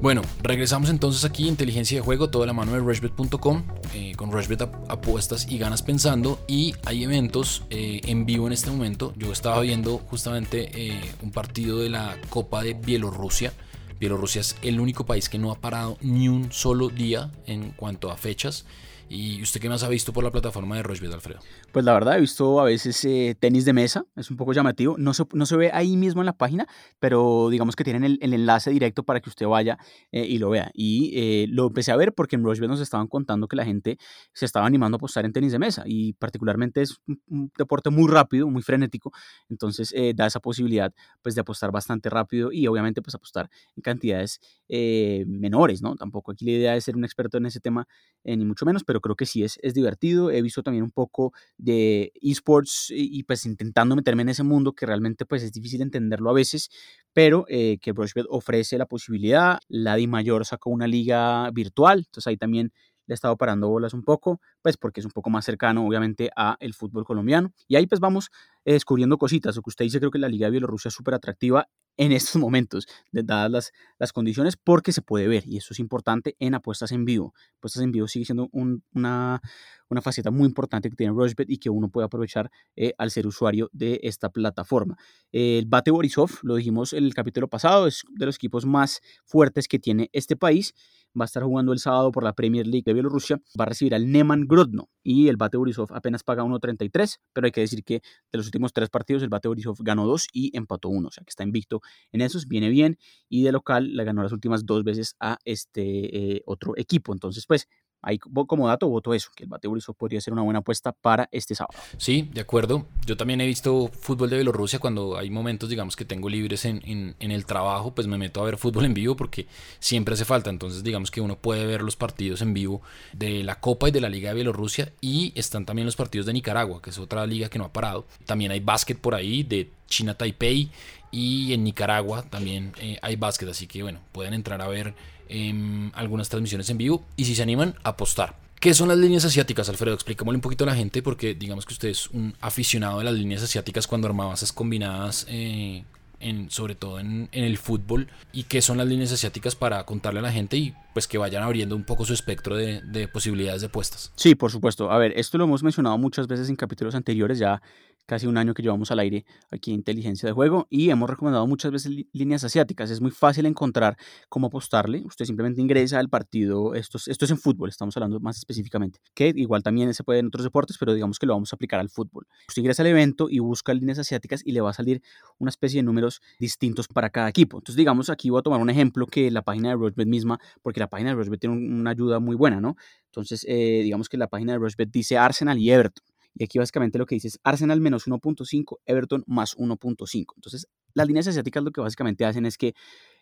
Bueno, 0.00 0.22
regresamos 0.42 0.88
entonces 0.88 1.26
aquí, 1.26 1.46
inteligencia 1.46 1.98
de 1.98 2.02
juego, 2.02 2.30
toda 2.30 2.46
la 2.46 2.54
mano 2.54 2.72
de 2.72 2.78
rushbet.com, 2.78 3.64
eh, 3.94 4.14
con 4.16 4.32
Rushbet 4.32 4.62
apuestas 4.88 5.46
y 5.46 5.58
ganas 5.58 5.82
pensando. 5.82 6.42
Y 6.48 6.74
hay 6.86 7.04
eventos 7.04 7.64
eh, 7.68 8.00
en 8.04 8.24
vivo 8.24 8.46
en 8.46 8.54
este 8.54 8.70
momento. 8.70 9.12
Yo 9.18 9.30
estaba 9.30 9.60
viendo 9.60 9.98
justamente 9.98 10.70
eh, 10.72 10.98
un 11.20 11.32
partido 11.32 11.80
de 11.80 11.90
la 11.90 12.16
Copa 12.30 12.62
de 12.62 12.72
Bielorrusia. 12.72 13.52
Bielorrusia 13.98 14.40
es 14.40 14.56
el 14.62 14.80
único 14.80 15.04
país 15.04 15.28
que 15.28 15.38
no 15.38 15.52
ha 15.52 15.60
parado 15.60 15.98
ni 16.00 16.30
un 16.30 16.50
solo 16.50 16.88
día 16.88 17.30
en 17.44 17.72
cuanto 17.72 18.10
a 18.10 18.16
fechas. 18.16 18.64
¿Y 19.12 19.42
usted 19.42 19.60
qué 19.60 19.68
más 19.68 19.82
ha 19.82 19.88
visto 19.88 20.12
por 20.12 20.22
la 20.22 20.30
plataforma 20.30 20.76
de 20.76 20.84
Rochbet, 20.84 21.12
Alfredo? 21.12 21.40
Pues 21.72 21.84
la 21.84 21.92
verdad, 21.92 22.16
he 22.16 22.20
visto 22.20 22.60
a 22.60 22.64
veces 22.64 23.04
eh, 23.04 23.34
tenis 23.36 23.64
de 23.64 23.72
mesa, 23.72 24.06
es 24.14 24.30
un 24.30 24.36
poco 24.36 24.52
llamativo. 24.52 24.96
No 24.98 25.14
se, 25.14 25.24
no 25.32 25.46
se 25.46 25.56
ve 25.56 25.72
ahí 25.74 25.96
mismo 25.96 26.22
en 26.22 26.26
la 26.26 26.32
página, 26.32 26.68
pero 27.00 27.48
digamos 27.50 27.74
que 27.74 27.82
tienen 27.82 28.04
el, 28.04 28.18
enlace 28.20 28.70
directo 28.70 29.02
para 29.02 29.18
que 29.18 29.28
usted 29.28 29.46
vaya 29.46 29.78
eh, 30.12 30.24
y 30.24 30.38
lo 30.38 30.48
vea. 30.50 30.70
Y 30.74 31.10
eh, 31.16 31.46
lo 31.48 31.66
empecé 31.66 31.90
a 31.90 31.96
ver 31.96 32.14
porque 32.14 32.36
en 32.36 32.44
Rochbet 32.44 32.68
nos 32.68 32.80
estaban 32.80 33.08
contando 33.08 33.48
que 33.48 33.56
la 33.56 33.64
gente 33.64 33.98
se 34.32 34.44
estaba 34.44 34.64
animando 34.64 34.94
a 34.94 34.98
apostar 34.98 35.24
en 35.24 35.32
tenis 35.32 35.50
de 35.50 35.58
mesa 35.58 35.82
y 35.86 36.12
particularmente 36.12 36.80
es 36.80 37.00
un, 37.26 37.50
deporte 37.58 37.90
muy 37.90 38.08
rápido, 38.08 38.48
muy 38.48 38.62
frenético. 38.62 39.10
Entonces 39.48 39.92
da 40.14 40.26
esa 40.26 40.38
posibilidad 40.38 40.94
pues 41.20 41.34
de 41.34 41.40
apostar 41.40 41.72
bastante 41.72 42.10
rápido 42.10 42.52
y 42.52 42.68
obviamente 42.68 43.02
pues 43.02 43.16
apostar 43.16 43.50
en 43.74 43.82
cantidades 43.82 44.38
menores, 44.68 45.82
¿no? 45.82 45.96
Tampoco 45.96 46.30
aquí 46.30 46.44
la 46.44 46.52
idea 46.52 46.76
es 46.76 46.84
ser 46.84 46.96
un 46.96 47.04
experto 47.04 47.38
en 47.38 47.46
ese 47.46 47.58
tema, 47.58 47.88
ni 48.22 48.44
mucho 48.44 48.64
menos, 48.64 48.84
pero 48.84 48.99
creo 49.00 49.16
que 49.16 49.26
sí 49.26 49.42
es, 49.44 49.58
es 49.62 49.74
divertido. 49.74 50.30
He 50.30 50.42
visto 50.42 50.62
también 50.62 50.84
un 50.84 50.90
poco 50.90 51.32
de 51.58 52.12
esports 52.22 52.88
y, 52.90 53.22
pues 53.24 53.46
intentando 53.46 53.96
meterme 53.96 54.22
en 54.22 54.30
ese 54.30 54.42
mundo 54.42 54.72
que 54.74 54.86
realmente 54.86 55.26
pues 55.26 55.42
es 55.42 55.52
difícil 55.52 55.82
entenderlo 55.82 56.30
a 56.30 56.32
veces, 56.34 56.70
pero 57.12 57.44
eh, 57.48 57.78
que 57.80 57.92
Brushbet 57.92 58.26
ofrece 58.28 58.78
la 58.78 58.86
posibilidad. 58.86 59.58
La 59.68 59.96
Di 59.96 60.06
Mayor 60.06 60.44
sacó 60.46 60.70
una 60.70 60.86
liga 60.86 61.50
virtual, 61.52 62.00
entonces 62.06 62.26
ahí 62.26 62.36
también 62.36 62.72
le 63.10 63.14
he 63.14 63.16
estado 63.16 63.36
parando 63.36 63.68
bolas 63.68 63.92
un 63.92 64.04
poco, 64.04 64.40
pues 64.62 64.76
porque 64.76 65.00
es 65.00 65.06
un 65.06 65.10
poco 65.10 65.30
más 65.30 65.44
cercano 65.44 65.84
obviamente 65.84 66.30
a 66.36 66.56
el 66.60 66.74
fútbol 66.74 67.04
colombiano. 67.04 67.52
Y 67.66 67.74
ahí 67.74 67.88
pues 67.88 67.98
vamos 67.98 68.30
eh, 68.64 68.74
descubriendo 68.74 69.18
cositas. 69.18 69.56
Lo 69.56 69.62
que 69.62 69.70
usted 69.70 69.84
dice, 69.84 69.98
creo 69.98 70.12
que 70.12 70.20
la 70.20 70.28
Liga 70.28 70.46
de 70.46 70.52
Bielorrusia 70.52 70.90
es 70.90 70.94
súper 70.94 71.14
atractiva 71.14 71.68
en 71.96 72.12
estos 72.12 72.40
momentos, 72.40 72.86
dadas 73.10 73.50
las, 73.50 73.72
las, 73.98 74.12
condiciones, 74.12 74.56
porque 74.56 74.92
se 74.92 75.02
puede 75.02 75.26
ver, 75.26 75.42
y 75.44 75.56
eso 75.56 75.74
es 75.74 75.80
importante 75.80 76.36
en 76.38 76.54
apuestas 76.54 76.92
en 76.92 77.04
vivo. 77.04 77.34
Apuestas 77.58 77.82
en 77.82 77.90
vivo 77.90 78.06
sigue 78.06 78.24
siendo 78.26 78.48
una, 78.52 79.40
una 79.88 80.00
faceta 80.00 80.30
muy 80.30 80.46
importante 80.46 80.88
que 80.88 80.94
tiene 80.94 81.12
Rushbet 81.12 81.50
y 81.50 81.58
que 81.58 81.68
uno 81.68 81.88
puede 81.88 82.06
aprovechar 82.06 82.48
eh, 82.76 82.92
al 82.96 83.10
ser 83.10 83.26
usuario 83.26 83.70
de 83.72 83.98
esta 84.04 84.30
plataforma. 84.30 84.96
el 85.32 85.66
Bate 85.66 85.90
Borisov, 85.90 86.30
lo 86.42 86.54
dijimos 86.54 86.92
en 86.92 87.04
el 87.04 87.12
capítulo 87.12 87.48
pasado, 87.48 87.88
es 87.88 88.04
de 88.08 88.26
los 88.26 88.36
equipos 88.36 88.64
más 88.66 89.00
fuertes 89.24 89.66
que 89.66 89.80
tiene 89.80 90.10
este 90.12 90.36
país 90.36 90.74
va 91.18 91.24
a 91.24 91.26
estar 91.26 91.42
jugando 91.42 91.72
el 91.72 91.78
sábado 91.78 92.12
por 92.12 92.24
la 92.24 92.32
Premier 92.32 92.66
League 92.66 92.84
de 92.84 92.92
Bielorrusia, 92.92 93.40
va 93.58 93.64
a 93.64 93.66
recibir 93.66 93.94
al 93.94 94.10
Neman 94.10 94.46
Grodno 94.46 94.88
y 95.02 95.28
el 95.28 95.36
Bate 95.36 95.56
Borisov 95.56 95.92
apenas 95.92 96.22
paga 96.22 96.42
1.33, 96.44 97.18
pero 97.32 97.46
hay 97.46 97.52
que 97.52 97.60
decir 97.60 97.84
que 97.84 97.94
de 97.94 98.38
los 98.38 98.46
últimos 98.46 98.72
tres 98.72 98.90
partidos 98.90 99.22
el 99.22 99.28
Bate 99.28 99.48
Borisov 99.48 99.76
ganó 99.80 100.06
dos 100.06 100.28
y 100.32 100.56
empató 100.56 100.88
uno, 100.88 101.08
o 101.08 101.10
sea 101.10 101.24
que 101.24 101.30
está 101.30 101.44
invicto 101.44 101.80
en 102.12 102.20
esos, 102.20 102.46
viene 102.46 102.68
bien 102.68 102.98
y 103.28 103.42
de 103.42 103.52
local 103.52 103.96
le 103.96 104.04
ganó 104.04 104.22
las 104.22 104.32
últimas 104.32 104.66
dos 104.66 104.84
veces 104.84 105.16
a 105.20 105.38
este 105.44 106.36
eh, 106.36 106.42
otro 106.46 106.74
equipo, 106.76 107.12
entonces 107.12 107.46
pues 107.46 107.68
Ahí 108.02 108.18
como 108.18 108.68
dato 108.68 108.88
voto 108.88 109.12
eso, 109.12 109.30
que 109.34 109.44
el 109.44 109.50
Bate 109.50 109.68
Borisov 109.68 109.94
podría 109.94 110.20
ser 110.20 110.32
una 110.32 110.42
buena 110.42 110.60
apuesta 110.60 110.92
para 110.92 111.28
este 111.32 111.54
sábado. 111.54 111.78
Sí, 111.98 112.28
de 112.32 112.40
acuerdo. 112.40 112.86
Yo 113.04 113.16
también 113.16 113.40
he 113.40 113.46
visto 113.46 113.88
fútbol 113.88 114.30
de 114.30 114.36
Bielorrusia 114.36 114.78
cuando 114.78 115.18
hay 115.18 115.30
momentos, 115.30 115.68
digamos, 115.68 115.96
que 115.96 116.04
tengo 116.04 116.28
libres 116.28 116.64
en, 116.64 116.82
en, 116.84 117.30
el 117.30 117.44
trabajo, 117.44 117.94
pues 117.94 118.06
me 118.06 118.18
meto 118.18 118.40
a 118.40 118.44
ver 118.44 118.56
fútbol 118.56 118.84
en 118.86 118.94
vivo 118.94 119.16
porque 119.16 119.46
siempre 119.78 120.14
hace 120.14 120.24
falta. 120.24 120.50
Entonces, 120.50 120.82
digamos 120.82 121.10
que 121.10 121.20
uno 121.20 121.36
puede 121.36 121.66
ver 121.66 121.82
los 121.82 121.96
partidos 121.96 122.42
en 122.42 122.54
vivo 122.54 122.82
de 123.12 123.44
la 123.44 123.60
Copa 123.60 123.88
y 123.88 123.92
de 123.92 124.00
la 124.00 124.08
Liga 124.08 124.30
de 124.30 124.36
Bielorrusia 124.36 124.92
y 125.00 125.32
están 125.34 125.66
también 125.66 125.86
los 125.86 125.96
partidos 125.96 126.26
de 126.26 126.32
Nicaragua, 126.32 126.80
que 126.80 126.90
es 126.90 126.98
otra 126.98 127.26
liga 127.26 127.48
que 127.48 127.58
no 127.58 127.66
ha 127.66 127.72
parado. 127.72 128.06
También 128.24 128.52
hay 128.52 128.60
básquet 128.60 128.98
por 128.98 129.14
ahí 129.14 129.42
de 129.42 129.70
China 129.88 130.14
Taipei 130.14 130.70
y 131.10 131.52
en 131.52 131.64
Nicaragua 131.64 132.22
también 132.22 132.72
eh, 132.78 132.98
hay 133.02 133.16
básquet, 133.16 133.48
así 133.48 133.66
que 133.66 133.82
bueno, 133.82 134.00
pueden 134.12 134.34
entrar 134.34 134.60
a 134.62 134.68
ver 134.68 134.94
em, 135.28 135.90
algunas 135.94 136.28
transmisiones 136.28 136.70
en 136.70 136.78
vivo 136.78 137.04
y 137.16 137.24
si 137.24 137.34
se 137.34 137.42
animan, 137.42 137.74
apostar. 137.82 138.36
¿Qué 138.60 138.74
son 138.74 138.88
las 138.88 138.98
líneas 138.98 139.24
asiáticas, 139.24 139.68
Alfredo? 139.70 139.94
Explícamelo 139.94 140.36
un 140.36 140.42
poquito 140.42 140.64
a 140.64 140.66
la 140.66 140.74
gente 140.74 141.02
porque 141.02 141.34
digamos 141.34 141.64
que 141.64 141.72
usted 141.72 141.88
es 141.88 142.10
un 142.10 142.34
aficionado 142.40 142.98
de 142.98 143.04
las 143.04 143.14
líneas 143.14 143.42
asiáticas 143.42 143.86
cuando 143.86 144.06
armaba 144.06 144.34
esas 144.34 144.52
combinadas, 144.52 145.26
eh, 145.30 145.84
en, 146.20 146.50
sobre 146.50 146.74
todo 146.74 147.00
en, 147.00 147.30
en, 147.32 147.44
el 147.44 147.56
fútbol. 147.56 148.08
¿Y 148.32 148.42
qué 148.42 148.60
son 148.60 148.76
las 148.76 148.86
líneas 148.86 149.12
asiáticas 149.12 149.56
para 149.56 149.84
contarle 149.86 150.18
a 150.18 150.22
la 150.22 150.30
gente 150.30 150.58
y 150.58 150.74
pues 150.92 151.06
que 151.06 151.18
vayan 151.18 151.42
abriendo 151.42 151.74
un 151.74 151.84
poco 151.84 152.04
su 152.04 152.12
espectro 152.12 152.54
de, 152.56 152.82
de 152.82 153.08
posibilidades 153.08 153.62
de 153.62 153.68
apuestas. 153.68 154.12
Sí, 154.16 154.34
por 154.34 154.50
supuesto. 154.50 154.90
A 154.90 154.98
ver, 154.98 155.12
esto 155.16 155.38
lo 155.38 155.44
hemos 155.44 155.62
mencionado 155.62 155.96
muchas 155.98 156.26
veces 156.26 156.48
en 156.48 156.56
capítulos 156.56 156.94
anteriores, 156.94 157.38
ya 157.38 157.62
casi 158.10 158.26
un 158.26 158.36
año 158.36 158.54
que 158.54 158.62
llevamos 158.62 158.90
al 158.90 158.98
aire 158.98 159.24
aquí 159.52 159.70
en 159.70 159.76
Inteligencia 159.76 160.26
de 160.26 160.32
Juego 160.32 160.66
y 160.68 160.90
hemos 160.90 161.08
recomendado 161.08 161.46
muchas 161.46 161.70
veces 161.70 161.92
líneas 162.12 162.42
asiáticas. 162.42 162.90
Es 162.90 163.00
muy 163.00 163.12
fácil 163.12 163.46
encontrar 163.46 163.96
cómo 164.28 164.48
apostarle. 164.48 165.04
Usted 165.06 165.26
simplemente 165.26 165.60
ingresa 165.60 166.00
al 166.00 166.08
partido, 166.08 166.74
esto 166.74 166.98
es, 166.98 167.06
esto 167.06 167.24
es 167.24 167.30
en 167.30 167.38
fútbol, 167.38 167.68
estamos 167.68 167.96
hablando 167.96 168.18
más 168.18 168.36
específicamente, 168.36 168.98
que 169.14 169.32
igual 169.36 169.62
también 169.62 169.94
se 169.94 170.02
puede 170.02 170.18
en 170.18 170.26
otros 170.26 170.42
deportes, 170.42 170.76
pero 170.76 170.92
digamos 170.92 171.20
que 171.20 171.26
lo 171.26 171.34
vamos 171.34 171.52
a 171.52 171.54
aplicar 171.54 171.78
al 171.78 171.88
fútbol. 171.88 172.26
Usted 172.48 172.62
ingresa 172.62 172.82
al 172.82 172.88
evento 172.88 173.28
y 173.30 173.38
busca 173.38 173.72
líneas 173.72 174.00
asiáticas 174.00 174.42
y 174.44 174.50
le 174.50 174.60
va 174.60 174.70
a 174.70 174.74
salir 174.74 175.00
una 175.38 175.50
especie 175.50 175.78
de 175.78 175.84
números 175.84 176.20
distintos 176.40 176.88
para 176.88 177.10
cada 177.10 177.28
equipo. 177.28 177.58
Entonces, 177.58 177.76
digamos, 177.76 178.10
aquí 178.10 178.28
voy 178.28 178.40
a 178.40 178.42
tomar 178.42 178.60
un 178.60 178.70
ejemplo 178.70 179.06
que 179.06 179.30
la 179.30 179.42
página 179.42 179.68
de 179.68 179.76
Rushbet 179.76 180.08
misma, 180.08 180.40
porque 180.62 180.80
la 180.80 180.88
página 180.88 181.10
de 181.10 181.14
Rushbet 181.14 181.38
tiene 181.38 181.54
una 181.54 181.90
ayuda 181.90 182.18
muy 182.18 182.34
buena, 182.34 182.60
¿no? 182.60 182.74
Entonces, 183.06 183.46
eh, 183.48 183.82
digamos 183.84 184.08
que 184.08 184.16
la 184.16 184.26
página 184.26 184.54
de 184.54 184.58
Rushbet 184.58 184.90
dice 184.90 185.16
Arsenal 185.16 185.58
y 185.58 185.70
Everton. 185.70 186.09
Y 186.34 186.44
aquí 186.44 186.58
básicamente 186.58 186.98
lo 186.98 187.06
que 187.06 187.16
dice 187.16 187.28
es 187.28 187.40
Arsenal 187.42 187.80
menos 187.80 188.06
1.5, 188.06 188.78
Everton 188.86 189.24
más 189.26 189.56
1.5. 189.56 190.24
Entonces, 190.36 190.68
las 190.94 191.06
líneas 191.06 191.26
asiáticas 191.26 191.62
lo 191.62 191.70
que 191.70 191.80
básicamente 191.80 192.24
hacen 192.24 192.46
es 192.46 192.56
que 192.56 192.74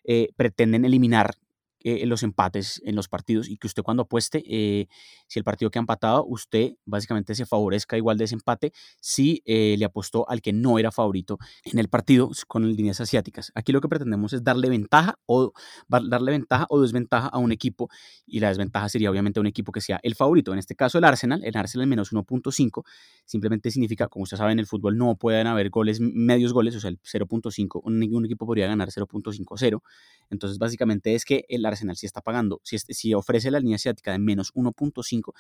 eh, 0.05 0.29
pretenden 0.37 0.85
eliminar 0.85 1.35
eh, 1.81 2.05
los 2.07 2.23
empates 2.23 2.83
en 2.85 2.97
los 2.97 3.09
partidos 3.09 3.49
y 3.49 3.57
que 3.57 3.67
usted 3.67 3.83
cuando 3.83 4.03
apueste, 4.03 4.43
eh, 4.47 4.89
si 5.27 5.39
el 5.39 5.45
partido 5.45 5.71
queda 5.71 5.81
empatado, 5.81 6.25
usted 6.27 6.73
básicamente 6.85 7.35
se 7.35 7.47
favorezca 7.47 7.97
igual 7.97 8.19
de 8.19 8.25
ese 8.25 8.35
empate 8.35 8.73
si 9.01 9.43
eh, 9.45 9.77
le 9.79 9.85
apostó 9.85 10.29
al 10.29 10.43
que 10.43 10.53
no 10.53 10.79
era 10.79 10.91
favorito 10.91 11.39
en 11.65 11.79
el 11.79 11.89
partido 11.89 12.31
con 12.47 12.69
líneas 12.75 13.01
asiáticas. 13.01 13.53
Aquí 13.55 13.73
lo 13.73 13.81
que 13.81 13.89
pretendemos 13.89 14.33
es 14.33 14.43
darle 14.43 14.69
ventaja 14.69 15.19
o 15.27 15.53
darle 15.89 16.33
ventaja 16.33 16.67
o 16.69 16.81
desventaja 16.81 17.29
a 17.29 17.39
un 17.39 17.53
equipo 17.53 17.89
y 18.27 18.41
la 18.41 18.49
desventaja 18.49 18.89
sería 18.89 19.11
obviamente 19.11 19.41
un 19.41 19.47
equipo 19.47 19.73
que 19.73 19.81
sea 19.81 20.01
el 20.03 20.15
favorito. 20.15 20.53
En 20.53 20.59
este 20.59 20.75
caso 20.75 20.99
el 20.99 21.05
Arsenal, 21.05 21.43
el 21.45 21.57
Arsenal 21.57 21.87
menos 21.87 22.13
1.5 22.13 22.85
simplemente 23.25 23.71
significa, 23.71 24.09
como 24.09 24.25
usted 24.25 24.37
sabe 24.37 24.53
en 24.53 24.59
el 24.59 24.67
fútbol 24.67 24.97
no 24.97 25.17
pueden 25.17 25.47
haber 25.47 25.71
goles, 25.71 26.01
medios 26.01 26.53
goles, 26.53 26.75
o 26.77 26.81
sea 26.81 26.91
el 26.91 26.99
0.5, 27.01 27.81
un, 27.85 28.25
equipo 28.25 28.47
podría 28.47 28.67
ganar 28.67 28.89
0.50. 28.89 29.81
Entonces 30.31 30.59
básicamente 30.59 31.15
es 31.15 31.25
que 31.25 31.45
el 31.49 31.65
Arsenal 31.69 31.97
si 31.97 32.07
está 32.07 32.21
pagando, 32.21 32.61
si, 32.65 32.79
si 32.79 33.15
ofrece 33.15 33.51
la 33.51 33.61
línea 33.61 33.77
asiática 33.77 34.13
de 34.13 34.19
menos 34.19 34.53
1.5, 34.55 35.33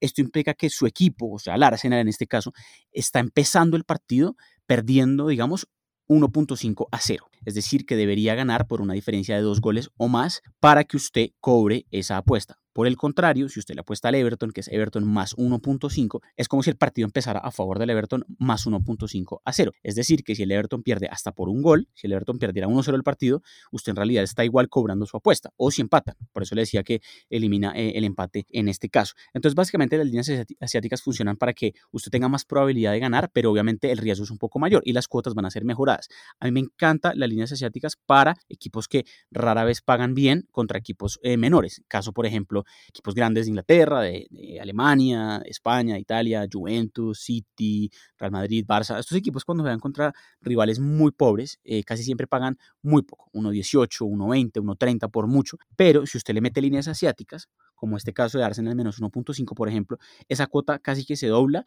esto 0.00 0.20
implica 0.20 0.54
que 0.54 0.70
su 0.70 0.86
equipo, 0.86 1.32
o 1.32 1.38
sea, 1.38 1.54
el 1.56 1.62
Arsenal 1.62 2.00
en 2.00 2.08
este 2.08 2.26
caso, 2.26 2.52
está 2.90 3.20
empezando 3.20 3.76
el 3.76 3.84
partido 3.84 4.36
perdiendo, 4.66 5.28
digamos, 5.28 5.68
1.5 6.08 6.88
a 6.90 6.98
0. 6.98 7.28
Es 7.44 7.54
decir, 7.54 7.86
que 7.86 7.96
debería 7.96 8.34
ganar 8.34 8.66
por 8.66 8.80
una 8.80 8.94
diferencia 8.94 9.36
de 9.36 9.42
dos 9.42 9.60
goles 9.60 9.90
o 9.96 10.08
más 10.08 10.42
para 10.60 10.84
que 10.84 10.96
usted 10.96 11.30
cobre 11.40 11.86
esa 11.90 12.16
apuesta. 12.16 12.61
Por 12.72 12.86
el 12.86 12.96
contrario, 12.96 13.48
si 13.48 13.60
usted 13.60 13.74
le 13.74 13.80
apuesta 13.80 14.08
al 14.08 14.14
Everton, 14.14 14.50
que 14.50 14.60
es 14.60 14.68
Everton 14.68 15.06
más 15.06 15.36
1.5, 15.36 16.20
es 16.36 16.48
como 16.48 16.62
si 16.62 16.70
el 16.70 16.76
partido 16.76 17.06
empezara 17.06 17.40
a 17.40 17.50
favor 17.50 17.78
del 17.78 17.90
Everton 17.90 18.24
más 18.38 18.66
1.5 18.66 19.40
a 19.44 19.52
0. 19.52 19.72
Es 19.82 19.94
decir, 19.94 20.24
que 20.24 20.34
si 20.34 20.44
el 20.44 20.52
Everton 20.52 20.82
pierde 20.82 21.08
hasta 21.10 21.32
por 21.32 21.48
un 21.48 21.62
gol, 21.62 21.88
si 21.94 22.06
el 22.06 22.12
Everton 22.12 22.38
perdiera 22.38 22.68
1-0 22.68 22.94
el 22.94 23.02
partido, 23.02 23.42
usted 23.70 23.90
en 23.90 23.96
realidad 23.96 24.24
está 24.24 24.44
igual 24.44 24.68
cobrando 24.68 25.06
su 25.06 25.16
apuesta, 25.16 25.50
o 25.56 25.70
si 25.70 25.82
empatan. 25.82 26.16
Por 26.32 26.42
eso 26.42 26.54
le 26.54 26.62
decía 26.62 26.82
que 26.82 27.00
elimina 27.28 27.72
eh, 27.74 27.92
el 27.96 28.04
empate 28.04 28.46
en 28.50 28.68
este 28.68 28.88
caso. 28.88 29.14
Entonces, 29.34 29.54
básicamente 29.54 29.96
las 29.96 30.06
líneas 30.06 30.30
asiáticas 30.60 31.02
funcionan 31.02 31.36
para 31.36 31.52
que 31.52 31.74
usted 31.90 32.10
tenga 32.10 32.28
más 32.28 32.44
probabilidad 32.44 32.92
de 32.92 33.00
ganar, 33.00 33.30
pero 33.32 33.50
obviamente 33.50 33.90
el 33.90 33.98
riesgo 33.98 34.24
es 34.24 34.30
un 34.30 34.38
poco 34.38 34.58
mayor 34.58 34.82
y 34.84 34.92
las 34.92 35.08
cuotas 35.08 35.34
van 35.34 35.44
a 35.44 35.50
ser 35.50 35.64
mejoradas. 35.64 36.08
A 36.40 36.46
mí 36.46 36.52
me 36.52 36.60
encantan 36.60 37.18
las 37.18 37.28
líneas 37.28 37.52
asiáticas 37.52 37.96
para 37.96 38.36
equipos 38.48 38.88
que 38.88 39.04
rara 39.30 39.64
vez 39.64 39.82
pagan 39.82 40.14
bien 40.14 40.46
contra 40.50 40.78
equipos 40.78 41.18
eh, 41.22 41.36
menores. 41.36 41.82
Caso, 41.88 42.12
por 42.12 42.26
ejemplo, 42.26 42.61
equipos 42.88 43.14
grandes 43.14 43.46
de 43.46 43.50
Inglaterra, 43.50 44.00
de, 44.00 44.28
Alemania, 44.60 45.42
España, 45.44 45.98
Italia, 45.98 46.46
Juventus, 46.50 47.20
City, 47.20 47.90
Real 48.18 48.32
Madrid, 48.32 48.64
Barça. 48.66 48.98
Estos 48.98 49.16
equipos 49.16 49.44
cuando 49.44 49.64
van 49.64 49.80
contra 49.80 50.12
rivales 50.40 50.78
muy 50.78 51.12
pobres, 51.12 51.60
eh, 51.64 51.82
casi 51.84 52.02
siempre 52.02 52.26
pagan 52.26 52.58
muy 52.82 53.02
poco, 53.02 53.30
1.18, 53.32 54.06
1.20, 54.06 54.62
1.30 54.62 55.10
por 55.10 55.26
mucho. 55.26 55.58
Pero 55.76 56.06
si 56.06 56.18
usted 56.18 56.34
le 56.34 56.40
mete 56.40 56.60
líneas 56.60 56.88
asiáticas, 56.88 57.48
como 57.74 57.96
este 57.96 58.12
caso 58.12 58.38
de 58.38 58.44
Arsenal 58.44 58.76
menos 58.76 59.00
1.5, 59.00 59.54
por 59.54 59.68
ejemplo, 59.68 59.98
esa 60.28 60.46
cuota 60.46 60.78
casi 60.78 61.04
que 61.04 61.16
se 61.16 61.26
dobla, 61.26 61.64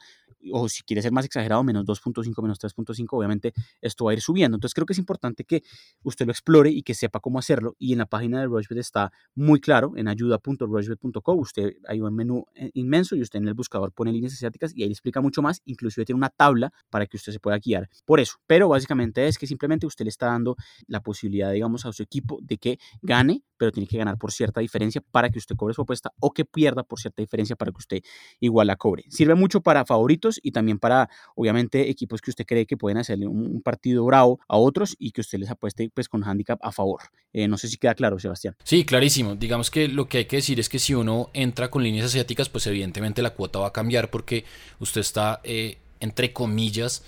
o 0.51 0.69
si 0.69 0.83
quiere 0.83 1.01
ser 1.01 1.11
más 1.11 1.25
exagerado, 1.25 1.63
menos 1.63 1.85
2.5, 1.85 2.41
menos 2.41 2.59
3.5, 2.59 3.07
obviamente 3.11 3.53
esto 3.81 4.05
va 4.05 4.11
a 4.11 4.13
ir 4.13 4.21
subiendo. 4.21 4.55
Entonces 4.55 4.73
creo 4.73 4.85
que 4.85 4.93
es 4.93 4.99
importante 4.99 5.43
que 5.43 5.63
usted 6.03 6.25
lo 6.25 6.31
explore 6.31 6.69
y 6.69 6.83
que 6.83 6.93
sepa 6.93 7.19
cómo 7.19 7.39
hacerlo. 7.39 7.75
Y 7.79 7.93
en 7.93 7.99
la 7.99 8.05
página 8.05 8.39
de 8.39 8.47
Rushbet 8.47 8.79
está 8.79 9.11
muy 9.33 9.59
claro, 9.59 9.93
en 9.95 10.07
ayuda.rushbet.co, 10.07 11.33
usted 11.33 11.73
hay 11.87 12.01
un 12.01 12.13
menú 12.15 12.45
eh, 12.55 12.71
inmenso 12.73 13.15
y 13.15 13.21
usted 13.21 13.39
en 13.39 13.47
el 13.47 13.53
buscador 13.53 13.91
pone 13.91 14.11
líneas 14.11 14.33
asiáticas 14.33 14.73
y 14.75 14.83
ahí 14.83 14.89
le 14.89 14.93
explica 14.93 15.21
mucho 15.21 15.41
más, 15.41 15.61
inclusive 15.65 16.05
tiene 16.05 16.17
una 16.17 16.29
tabla 16.29 16.71
para 16.89 17.05
que 17.05 17.17
usted 17.17 17.31
se 17.31 17.39
pueda 17.39 17.57
guiar 17.57 17.89
por 18.05 18.19
eso. 18.19 18.35
Pero 18.47 18.69
básicamente 18.69 19.27
es 19.27 19.37
que 19.37 19.47
simplemente 19.47 19.85
usted 19.85 20.05
le 20.05 20.09
está 20.09 20.27
dando 20.27 20.55
la 20.87 21.01
posibilidad, 21.01 21.51
digamos, 21.51 21.85
a 21.85 21.93
su 21.93 22.03
equipo 22.03 22.39
de 22.41 22.57
que 22.57 22.79
gane, 23.01 23.43
pero 23.57 23.71
tiene 23.71 23.87
que 23.87 23.97
ganar 23.97 24.17
por 24.17 24.31
cierta 24.31 24.61
diferencia 24.61 25.01
para 25.11 25.29
que 25.29 25.39
usted 25.39 25.55
cobre 25.55 25.73
su 25.73 25.81
apuesta 25.81 26.11
o 26.19 26.31
que 26.31 26.45
pierda 26.45 26.83
por 26.83 26.99
cierta 26.99 27.21
diferencia 27.21 27.55
para 27.55 27.71
que 27.71 27.77
usted 27.77 27.99
igual 28.39 28.67
la 28.67 28.75
cobre. 28.75 29.03
Sirve 29.09 29.35
mucho 29.35 29.61
para 29.61 29.85
favoritos 29.85 30.34
y 30.43 30.51
también 30.51 30.79
para, 30.79 31.09
obviamente, 31.35 31.89
equipos 31.89 32.21
que 32.21 32.29
usted 32.29 32.45
cree 32.45 32.65
que 32.65 32.77
pueden 32.77 32.97
hacerle 32.97 33.27
un, 33.27 33.61
partido 33.61 34.05
bravo 34.05 34.39
a 34.47 34.57
otros 34.57 34.95
y 34.99 35.11
que 35.11 35.21
usted 35.21 35.39
les 35.39 35.49
apueste 35.49 35.89
pues 35.93 36.07
con 36.07 36.23
handicap 36.23 36.59
a 36.61 36.71
favor. 36.71 37.01
Eh, 37.33 37.47
no 37.47 37.57
sé 37.57 37.67
si 37.67 37.77
queda 37.77 37.95
claro, 37.95 38.19
Sebastián. 38.19 38.55
Sí, 38.63 38.85
clarísimo. 38.85 39.35
Digamos 39.35 39.71
que 39.71 39.87
lo 39.87 40.07
que 40.07 40.19
hay 40.19 40.25
que 40.25 40.37
decir 40.37 40.59
es 40.59 40.69
que 40.69 40.79
si 40.79 40.93
uno 40.93 41.29
entra 41.33 41.69
con 41.71 41.83
líneas 41.83 42.05
asiáticas, 42.05 42.49
pues 42.49 42.67
evidentemente 42.67 43.21
la 43.21 43.31
cuota 43.31 43.59
va 43.59 43.67
a 43.67 43.73
cambiar 43.73 44.09
porque 44.09 44.45
usted 44.79 45.01
está, 45.01 45.41
eh, 45.43 45.77
entre 45.99 46.33
comillas, 46.33 47.03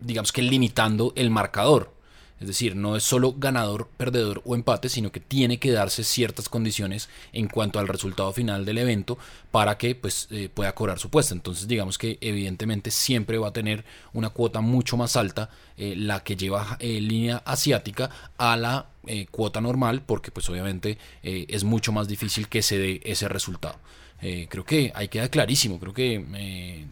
digamos 0.00 0.32
que 0.32 0.42
limitando 0.42 1.12
el 1.16 1.30
marcador. 1.30 1.92
Es 2.42 2.48
decir, 2.48 2.74
no 2.74 2.96
es 2.96 3.04
solo 3.04 3.34
ganador, 3.38 3.88
perdedor 3.96 4.42
o 4.44 4.56
empate, 4.56 4.88
sino 4.88 5.12
que 5.12 5.20
tiene 5.20 5.60
que 5.60 5.70
darse 5.70 6.02
ciertas 6.02 6.48
condiciones 6.48 7.08
en 7.32 7.46
cuanto 7.46 7.78
al 7.78 7.86
resultado 7.86 8.32
final 8.32 8.64
del 8.64 8.78
evento 8.78 9.16
para 9.52 9.78
que 9.78 9.94
pues, 9.94 10.26
eh, 10.32 10.48
pueda 10.52 10.74
cobrar 10.74 10.98
su 10.98 11.08
puesta. 11.08 11.34
Entonces, 11.34 11.68
digamos 11.68 11.98
que 11.98 12.18
evidentemente 12.20 12.90
siempre 12.90 13.38
va 13.38 13.48
a 13.48 13.52
tener 13.52 13.84
una 14.12 14.30
cuota 14.30 14.60
mucho 14.60 14.96
más 14.96 15.14
alta 15.14 15.50
eh, 15.76 15.94
la 15.96 16.24
que 16.24 16.34
lleva 16.34 16.76
eh, 16.80 17.00
línea 17.00 17.42
asiática 17.44 18.10
a 18.36 18.56
la 18.56 18.88
cuota 19.32 19.60
normal, 19.60 20.02
porque 20.06 20.30
pues 20.30 20.48
obviamente 20.48 20.96
es 21.24 21.64
mucho 21.64 21.90
más 21.90 22.06
difícil 22.06 22.48
que 22.48 22.62
se 22.62 22.78
dé 22.78 23.00
ese 23.02 23.26
resultado. 23.26 23.80
creo 24.20 24.64
que 24.64 24.92
ahí 24.94 25.08
queda 25.08 25.28
clarísimo, 25.28 25.80
creo 25.80 25.92
que 25.92 26.86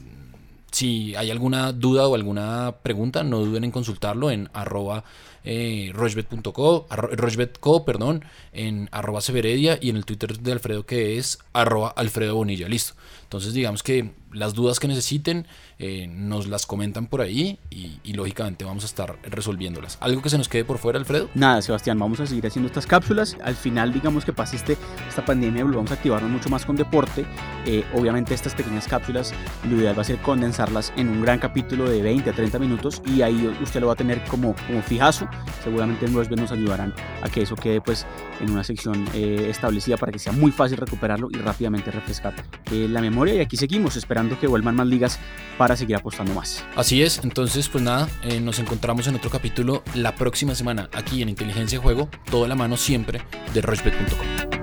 si 0.70 1.14
hay 1.16 1.30
alguna 1.30 1.72
duda 1.72 2.06
o 2.06 2.14
alguna 2.14 2.76
pregunta, 2.82 3.22
no 3.22 3.40
duden 3.40 3.64
en 3.64 3.70
consultarlo 3.70 4.30
en 4.30 4.48
arroba 4.52 5.04
eh, 5.44 5.90
rochbet.co, 5.94 7.84
perdón, 7.84 8.24
en 8.52 8.88
arroba 8.92 9.20
severedia 9.20 9.78
y 9.80 9.90
en 9.90 9.96
el 9.96 10.04
Twitter 10.04 10.38
de 10.38 10.52
Alfredo 10.52 10.84
que 10.84 11.18
es 11.18 11.38
arroba 11.52 11.88
Alfredo 11.96 12.34
Bonilla. 12.34 12.68
Listo. 12.68 12.94
Entonces 13.30 13.54
digamos 13.54 13.84
que 13.84 14.10
las 14.32 14.54
dudas 14.54 14.78
que 14.78 14.88
necesiten 14.88 15.46
eh, 15.78 16.06
nos 16.08 16.46
las 16.46 16.66
comentan 16.66 17.06
por 17.06 17.20
ahí 17.20 17.58
y, 17.70 17.90
lógicamente 18.12 18.64
vamos 18.64 18.82
a 18.82 18.86
estar 18.86 19.18
resolviéndolas. 19.22 19.96
¿Algo 20.00 20.20
que 20.20 20.28
se 20.28 20.36
nos 20.36 20.48
quede 20.48 20.64
por 20.64 20.78
fuera, 20.78 20.98
Alfredo? 20.98 21.30
Nada, 21.34 21.62
Sebastián, 21.62 21.98
vamos 21.98 22.20
a 22.20 22.26
seguir 22.26 22.46
haciendo 22.46 22.66
estas 22.66 22.86
cápsulas. 22.86 23.36
Al 23.42 23.54
final, 23.54 23.92
digamos 23.92 24.24
que 24.24 24.32
pase 24.32 24.56
este, 24.56 24.76
esta 25.08 25.24
pandemia, 25.24 25.64
vamos 25.64 25.90
a 25.92 25.94
activarnos 25.94 26.30
mucho 26.30 26.48
más 26.50 26.66
con 26.66 26.76
deporte. 26.76 27.24
Eh, 27.66 27.84
obviamente 27.94 28.34
estas 28.34 28.54
pequeñas 28.54 28.88
cápsulas, 28.88 29.32
lo 29.68 29.76
ideal 29.76 29.96
va 29.96 30.02
a 30.02 30.04
ser 30.04 30.18
condensarlas 30.18 30.92
en 30.96 31.08
un 31.08 31.22
gran 31.22 31.38
capítulo 31.38 31.88
de 31.88 32.02
20 32.02 32.28
a 32.28 32.32
30 32.32 32.58
minutos 32.58 33.00
y 33.06 33.22
ahí 33.22 33.46
usted 33.62 33.80
lo 33.80 33.86
va 33.86 33.94
a 33.94 33.96
tener 33.96 34.22
como, 34.24 34.54
como 34.66 34.82
fijazo. 34.82 35.28
Seguramente 35.62 36.04
en 36.04 36.14
Rosberg 36.14 36.40
nos 36.40 36.52
ayudarán 36.52 36.92
a 37.22 37.28
que 37.28 37.42
eso 37.42 37.54
quede 37.54 37.80
pues 37.80 38.06
en 38.40 38.50
una 38.50 38.64
sección 38.64 39.06
eh, 39.14 39.46
establecida 39.48 39.96
para 39.96 40.12
que 40.12 40.18
sea 40.18 40.32
muy 40.32 40.50
fácil 40.50 40.76
recuperarlo 40.76 41.28
y 41.30 41.36
rápidamente 41.36 41.90
refrescar 41.90 42.34
la 42.70 43.00
Y 43.28 43.40
aquí 43.40 43.56
seguimos 43.56 43.96
esperando 43.96 44.38
que 44.38 44.46
vuelvan 44.46 44.76
más 44.76 44.86
ligas 44.86 45.18
para 45.58 45.76
seguir 45.76 45.96
apostando 45.96 46.34
más. 46.34 46.64
Así 46.76 47.02
es, 47.02 47.20
entonces 47.22 47.68
pues 47.68 47.82
nada, 47.84 48.08
eh, 48.22 48.40
nos 48.40 48.58
encontramos 48.58 49.06
en 49.06 49.16
otro 49.16 49.30
capítulo 49.30 49.82
la 49.94 50.14
próxima 50.14 50.54
semana 50.54 50.88
aquí 50.92 51.22
en 51.22 51.28
Inteligencia 51.28 51.78
de 51.78 51.82
Juego, 51.82 52.08
toda 52.30 52.48
la 52.48 52.54
mano 52.54 52.76
siempre 52.76 53.20
de 53.52 53.60
Rochbet.com. 53.60 54.59